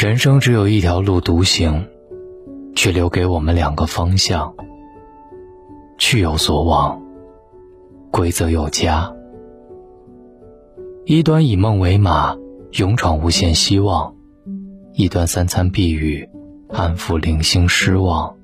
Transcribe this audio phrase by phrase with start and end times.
[0.00, 1.88] 人生只有一条路独行，
[2.76, 4.54] 却留给我们两个方向。
[5.98, 7.02] 去有所往，
[8.12, 9.12] 归则有家。
[11.04, 12.36] 一端以梦为马，
[12.74, 14.14] 勇闯无限希望；
[14.92, 16.28] 一端三餐避雨，
[16.68, 18.36] 安抚零星失望。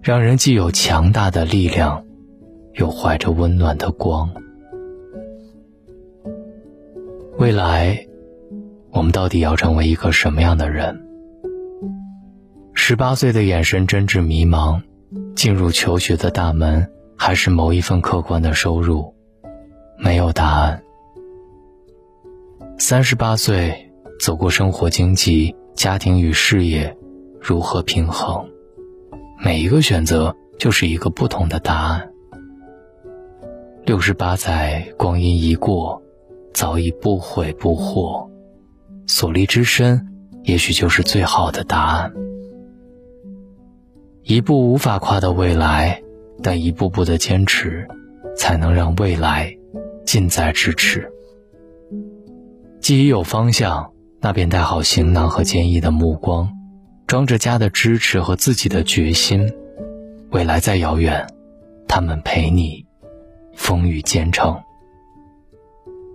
[0.00, 2.04] 让人既有强大的力量，
[2.74, 4.30] 又怀着温暖的光。
[7.36, 8.11] 未来。
[8.92, 11.00] 我们到底要成为一个什么样的人？
[12.74, 14.82] 十八岁的眼神真挚迷茫，
[15.34, 19.14] 进入求学的大门，还是某一份客观的收入？
[19.96, 20.82] 没有答案。
[22.78, 26.94] 三十八岁走过生活、经济、家庭与事业，
[27.40, 28.46] 如何平衡？
[29.42, 32.10] 每一个选择就是一个不同的答案。
[33.86, 36.02] 六十八载，光阴一过，
[36.52, 38.30] 早已不悔不惑。
[39.12, 40.08] 所立之身，
[40.42, 42.14] 也许就是最好的答案。
[44.22, 46.02] 一步无法跨到未来，
[46.42, 47.86] 但一步步的坚持，
[48.34, 49.54] 才能让未来
[50.06, 51.12] 近在咫尺。
[52.80, 56.50] 既已有方向，那便带好行囊和坚毅的目光，
[57.06, 59.52] 装着家的支持和自己的决心。
[60.30, 61.26] 未来再遥远，
[61.86, 62.86] 他们陪你
[63.54, 64.58] 风雨兼程。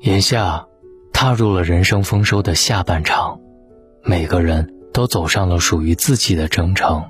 [0.02, 0.66] 眼下。
[1.19, 3.39] 踏入了人生丰收的下半场，
[4.03, 7.03] 每个人都走上了属于自己的征程，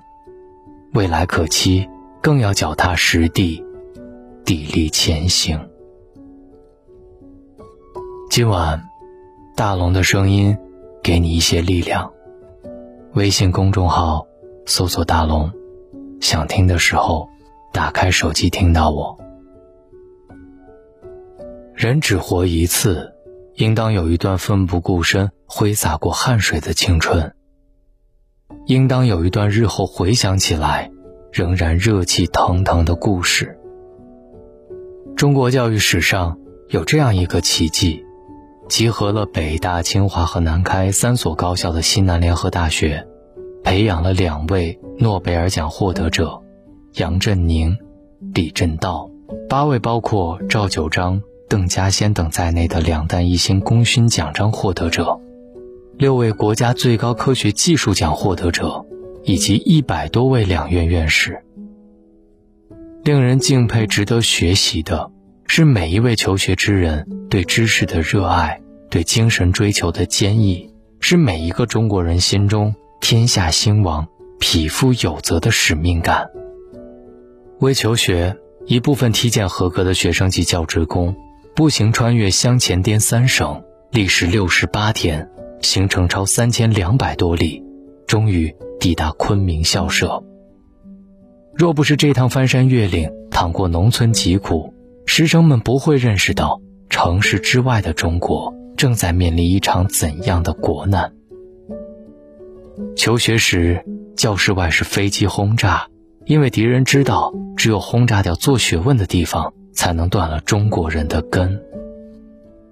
[0.94, 1.90] 未来可期，
[2.22, 3.62] 更要脚踏实地，
[4.46, 5.60] 砥砺前行。
[8.30, 8.82] 今晚，
[9.58, 10.58] 大龙的声音
[11.04, 12.10] 给你一些力量。
[13.14, 14.26] 微信公众号
[14.66, 15.52] 搜索“大龙”，
[16.22, 17.28] 想听的时候
[17.74, 19.18] 打开手机听到我。
[21.76, 23.14] 人只活一次。
[23.58, 27.34] 应当有一段奋不顾身、挥洒过汗水的青春。
[28.68, 30.92] 应当有一段日后回想起来，
[31.32, 33.58] 仍然热气腾腾的故事。
[35.16, 36.38] 中国教育史上
[36.70, 38.06] 有这样一个奇迹，
[38.70, 43.08] 集合了北大、清华和南开三所高校的西南联合大学，
[43.64, 46.44] 培养了两位诺贝尔奖获得者：
[46.94, 47.76] 杨振宁、
[48.36, 49.10] 李政道。
[49.50, 51.24] 八位包括赵九章。
[51.50, 55.22] 邓稼先等在内的两弹一星功勋奖章获得者，
[55.98, 58.86] 六位国家最高科学技术奖获得者，
[59.24, 61.42] 以及一百多位两院院士。
[63.04, 65.10] 令人敬佩、值得学习的
[65.46, 74.06] 是每一位求学之人对知识的热爱，对精神追求的坚毅，是每一个中国人心中天下兴亡、
[74.40, 76.30] 匹夫有责的使命感。
[77.60, 78.36] 为求学，
[78.66, 81.16] 一部分体检合格的学生及教职工。
[81.58, 85.28] 步行穿越湘黔滇三省，历时六十八天，
[85.60, 87.64] 行程超三千两百多里，
[88.06, 90.24] 终于抵达昆明校舍。
[91.56, 94.72] 若不是这趟翻山越岭，淌过农村疾苦，
[95.08, 101.12] 师生们不会认识到城市之外的中国正在面临一场怎样的国难。
[102.96, 103.84] 求学时，
[104.16, 105.88] 教室外是飞机轰炸，
[106.28, 109.56] 因为敌人知道，只有轰炸掉做学问的地方。
[109.78, 111.64] 才能断了中国人的根。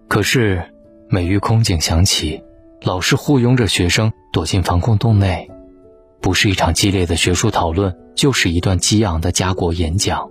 [0.07, 0.63] 可是，
[1.07, 2.43] 每遇空警响起，
[2.81, 5.49] 老师护拥着学生躲进防空洞内，
[6.19, 10.29] 不是一场激烈的学术讨论，就是一段激昂的家国演讲。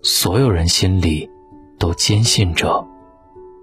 [0.00, 1.28] 所有人心里
[1.78, 2.86] 都坚信着：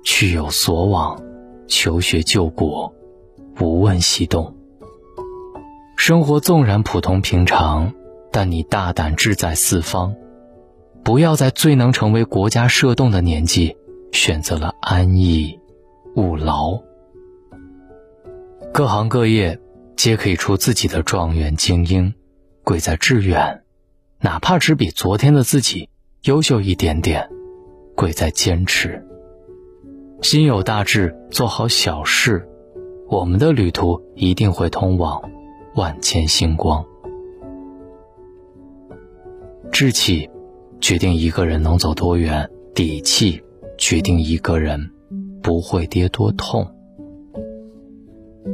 [0.03, 1.21] 去有所往，
[1.67, 2.93] 求学救国，
[3.61, 4.53] 无问西东。
[5.95, 7.93] 生活纵然普通平常，
[8.31, 10.13] 但你大胆志在四方。
[11.09, 13.75] 不要在最能成为国家社动的年纪，
[14.11, 15.59] 选择了安逸、
[16.15, 16.79] 务劳。
[18.71, 19.59] 各行各业
[19.95, 22.13] 皆可以出自己的状元精英，
[22.63, 23.63] 贵在志远；
[24.19, 25.89] 哪怕只比昨天的自己
[26.25, 27.27] 优秀一点点，
[27.95, 29.03] 贵在坚持。
[30.21, 32.47] 心有大志，做好小事，
[33.07, 35.27] 我们的旅途一定会通往
[35.73, 36.85] 万千星光。
[39.71, 40.29] 志气。
[40.81, 43.41] 决定一个人能走多远，底气
[43.77, 44.91] 决定一个人
[45.41, 46.67] 不会跌多痛。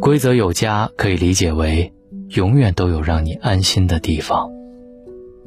[0.02, 1.94] 规则有家可以理解为
[2.30, 4.50] 永远都有让你安心的地方，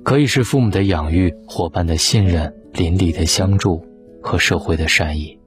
[0.03, 3.85] 可以是父母的养育、伙伴的信任、邻里的相助
[4.23, 5.39] 和社会的善意。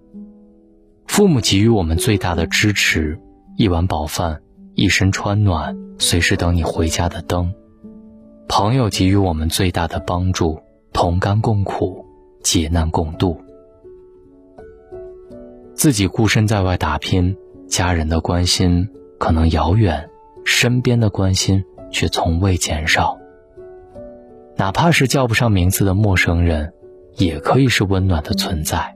[1.07, 3.19] 父母给予我们最大的支持，
[3.57, 4.41] 一碗饱饭，
[4.75, 7.51] 一身穿暖，随时等你回家的灯；
[8.47, 10.59] 朋友给予我们最大的帮助。
[10.93, 12.05] 同甘共苦，
[12.43, 13.39] 劫难共度。
[15.73, 17.35] 自己孤身在外打拼，
[17.67, 20.09] 家人的关心可能遥远，
[20.45, 23.17] 身边的关心却从未减少。
[24.57, 26.73] 哪怕是叫不上名字的陌生人，
[27.15, 28.95] 也可以是温暖的存在。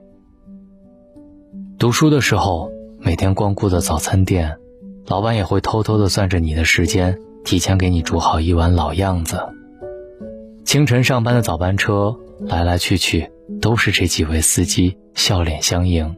[1.78, 2.70] 读书的时候，
[3.00, 4.58] 每天光顾的早餐店，
[5.06, 9.40] 老板也会偷偷的算着你的时间，提前给你煮好一碗老样子。
[10.66, 13.30] 清晨上班的早班车，来来去去
[13.62, 16.16] 都是这几位司机，笑脸相迎。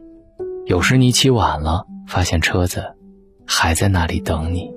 [0.65, 2.95] 有时你起晚了，发现车子
[3.45, 4.71] 还在那里等你。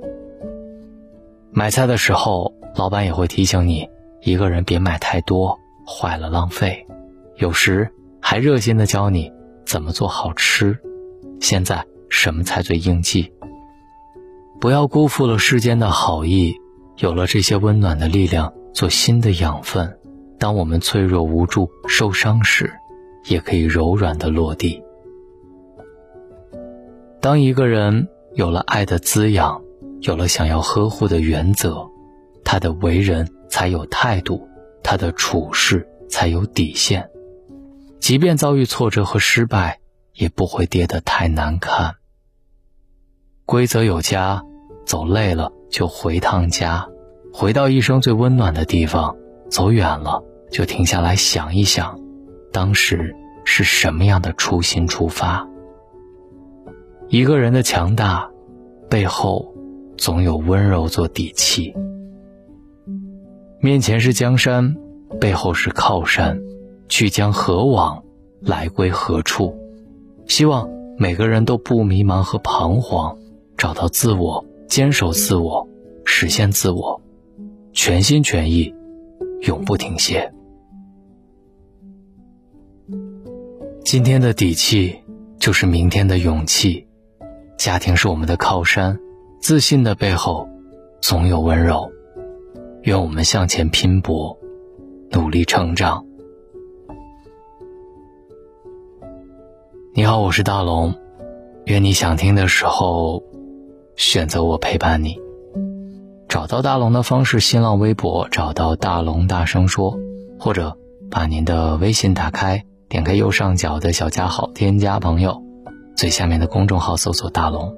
[1.53, 3.89] 买菜的时候，老板也会提醒你，
[4.21, 6.87] 一个人别买太多，坏了浪费。
[7.37, 7.91] 有时
[8.21, 9.33] 还热心的教你。
[9.65, 10.79] 怎么做好吃？
[11.41, 13.33] 现在什么菜最应季？
[14.61, 16.57] 不要辜负了世间的好意。
[16.99, 19.99] 有了这些温暖的力量做新的养分，
[20.39, 22.73] 当我们脆弱无助、受伤时，
[23.27, 24.83] 也可以柔软的落地。
[27.21, 29.63] 当一个人有了爱的滋养，
[30.01, 31.89] 有了想要呵护的原则，
[32.45, 34.49] 他的为人才有态度，
[34.83, 37.09] 他的处事才有底线。
[38.01, 39.79] 即便遭遇挫折和失败，
[40.15, 41.95] 也不会跌得太难看。
[43.47, 44.43] 规则有家，
[44.85, 46.89] 走累了就回趟家，
[47.33, 49.17] 回到一生最温暖的地方。
[49.51, 52.01] 走远了就停下来想一想，
[52.53, 53.15] 当时
[53.45, 55.47] 是什么样的初心出发。
[57.09, 58.31] 一个人的强大，
[58.89, 59.55] 背后
[59.99, 61.75] 总有温柔做底气。
[63.61, 64.75] 面前是江山，
[65.21, 66.41] 背后是靠山。
[66.89, 68.03] 去将何往，
[68.41, 69.55] 来归何处？
[70.27, 70.69] 希望
[70.99, 73.19] 每个人都不迷茫和彷徨，
[73.59, 75.69] 找到自我，坚守自我，
[76.05, 77.01] 实现自我，
[77.73, 78.75] 全心全意，
[79.41, 80.31] 永不停歇。
[83.83, 85.03] 今天的底气
[85.39, 86.87] 就是明天的勇气。
[87.57, 89.01] 家庭是我们的靠山，
[89.41, 90.49] 自信的背后
[91.01, 91.91] 总有温柔。
[92.83, 94.39] 愿我们向前拼搏，
[95.11, 96.05] 努力成长。
[99.95, 100.95] 你好，我是大龙。
[101.65, 103.23] 愿你想听的时候，
[103.97, 105.22] 选择我陪伴你。
[106.33, 109.99] 找到大龙的方式：新浪微博找到大龙大声说，
[110.41, 110.79] 或者
[111.11, 115.43] 把您的微信打开，点开右上角的小加号，添加朋友，
[115.95, 117.77] 最下面的公众号搜索大龙，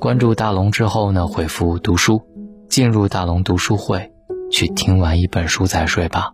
[0.00, 2.22] 关注大龙之后呢，回复读书，
[2.68, 4.10] 进入大龙读书会，
[4.50, 6.32] 去听完一本书再睡吧。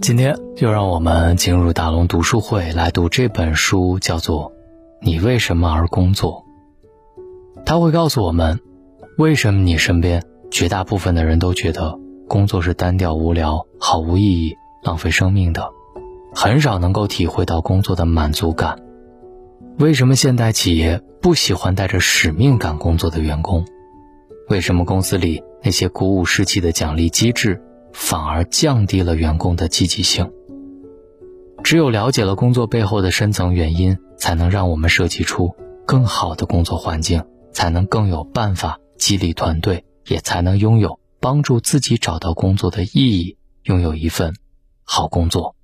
[0.00, 4.50] 今天就让我们进入大龙读书会来读这本书，叫做
[5.00, 6.44] 《你为什么而工作》。
[7.64, 8.58] 他会告诉我们，
[9.18, 11.98] 为什么你身边绝大部分的人都觉得
[12.28, 15.70] 工作是单调无聊、毫无意义、浪费生命的，
[16.34, 18.78] 很少能够体会到工作的满足感。
[19.78, 23.64] 为什么现代企业不喜欢带着使命感工作的员工？
[24.50, 27.62] 为什么公司里那些鼓舞士气的奖励机制？
[27.94, 30.30] 反而降低了员工的积极性。
[31.64, 35.54] 只有了解了工作背后的深层原因，才能让我们设计出
[35.86, 44.34] 更好的工作环境，才能更有办法激励团队，也才能拥有帮助自己找到工作的意义，拥有一份
[44.84, 45.54] 好工作。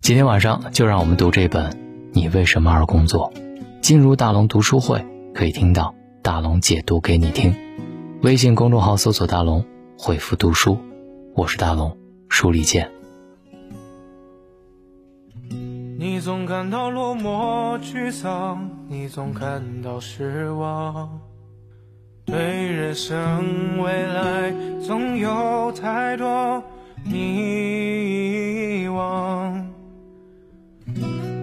[0.00, 1.72] 今天晚上就让我们读这本
[2.12, 3.32] 《你为什么而工作》。
[3.80, 5.04] 进入大龙读书会，
[5.34, 7.54] 可以听到大龙解读给你听。
[8.22, 9.64] 微信公众号搜索“大龙”。
[10.02, 10.78] 回复读书，
[11.34, 11.98] 我是大龙，
[12.30, 12.90] 书里见。
[15.98, 21.20] 你总感到落寞沮丧，你总感到失望，
[22.30, 22.38] 对
[22.72, 26.62] 人生未来总有太多
[27.04, 29.64] 迷惘。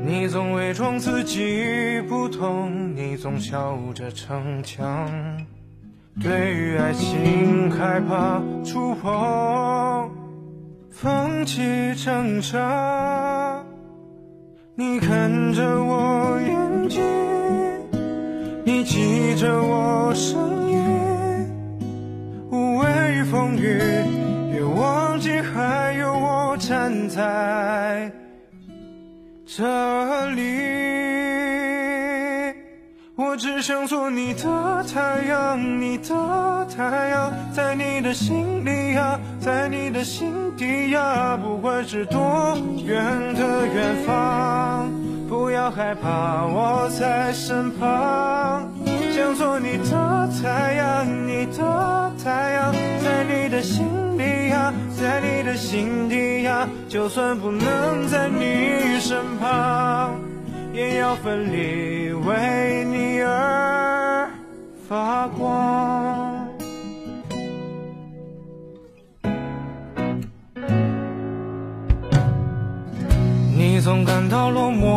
[0.06, 5.10] 你总伪装自己不懂，你总笑着逞强。
[6.22, 10.10] 对于爱情害怕触碰，
[10.90, 13.62] 放弃挣扎。
[14.76, 17.04] 你看着我眼睛，
[18.68, 20.78] 你记着我声音。
[22.52, 23.80] 无畏风雨，
[24.52, 28.12] 别忘记还有我站在
[29.46, 30.42] 这里。
[33.16, 44.92] 我只想做你的太阳，你的太阳，在你的心里呀，在你的心底呀，不管是多远的远方，
[45.68, 48.72] 要害怕，我在身旁。
[49.14, 53.86] 想做你的太阳，你的太阳，在你的心
[54.18, 60.16] 里呀，在你的心底呀，就算不能在你身旁。
[60.72, 64.30] 也要奋力为你而。
[64.88, 66.48] 发光。
[73.54, 74.97] 你总感到落寞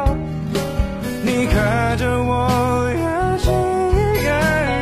[1.53, 3.51] 看着我，眼睛
[4.23, 4.29] 远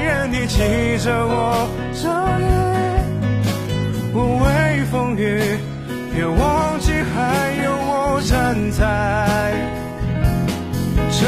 [0.03, 0.57] 远地记
[1.03, 2.07] 着我这
[2.37, 2.45] 里，
[4.13, 4.45] 无畏
[4.91, 5.57] 风雨，
[6.13, 8.81] 别忘记还有我站在
[11.11, 11.25] 这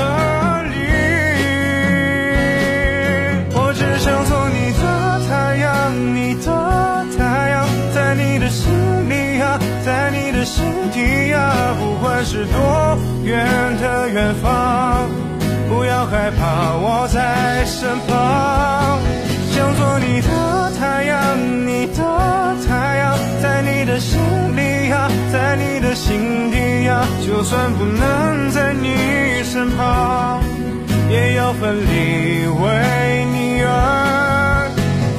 [0.70, 0.76] 里。
[3.54, 4.84] 我只想做你的
[5.28, 6.48] 太阳，你的
[7.18, 8.72] 太阳，在你的心
[9.10, 13.44] 里呀，在你的心底呀，不管是多远
[13.82, 15.10] 的远方，
[16.12, 19.00] 害怕，我在身旁。
[19.50, 22.04] 想做你的太阳，你的
[22.68, 24.20] 太阳，在你的心
[24.54, 30.42] 里呀，在你的心底呀，就算不能在你身旁，
[31.10, 34.70] 也要奋力为你而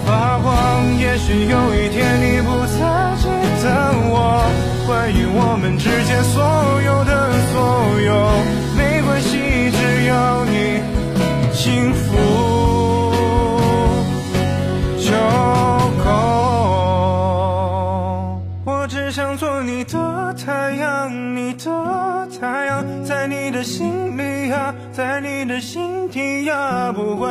[0.04, 0.52] 发光。
[0.98, 3.24] 也许有一天你不再记
[3.64, 4.44] 得我，
[4.86, 6.44] 关于我们之间所
[6.84, 7.56] 有的所
[8.02, 8.12] 有，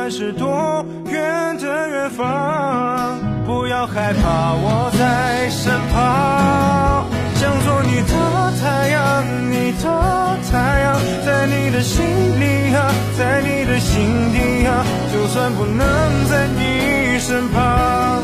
[0.02, 7.06] 呀，不管是多远的远方，不要害怕，我在身旁。
[7.36, 12.04] 想做你的太阳，你的太阳，在你的心
[12.40, 15.78] 里呀，在你的心底呀，就算不能
[16.28, 18.22] 在你身旁，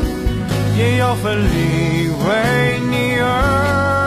[0.77, 3.98] 也要奋力为你而